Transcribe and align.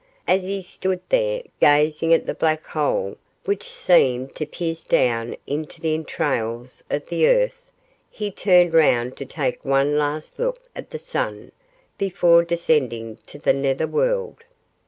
As 0.27 0.41
he 0.41 0.63
stood 0.63 0.99
there, 1.09 1.43
gazing 1.59 2.11
at 2.11 2.25
the 2.25 2.33
black 2.33 2.65
hole 2.65 3.17
which 3.45 3.69
seemed 3.71 4.33
to 4.33 4.47
pierce 4.47 4.83
down 4.83 5.35
into 5.45 5.79
the 5.79 5.93
entrails 5.93 6.83
of 6.89 7.05
the 7.05 7.27
earth, 7.27 7.61
he 8.09 8.31
turned 8.31 8.73
round 8.73 9.15
to 9.17 9.25
take 9.27 9.63
one 9.63 9.99
last 9.99 10.39
look 10.39 10.59
at 10.75 10.89
the 10.89 10.97
sun 10.97 11.51
before 11.99 12.43
descending 12.43 13.17
to 13.27 13.37
the 13.37 13.53
nether 13.53 13.85
world. 13.85 14.37